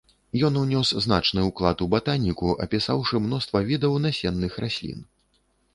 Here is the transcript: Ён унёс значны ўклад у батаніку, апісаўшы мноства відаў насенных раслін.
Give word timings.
Ён 0.47 0.53
унёс 0.61 0.93
значны 1.05 1.43
ўклад 1.49 1.83
у 1.87 1.89
батаніку, 1.95 2.47
апісаўшы 2.67 3.23
мноства 3.27 3.65
відаў 3.69 3.93
насенных 4.09 4.53
раслін. 4.65 4.99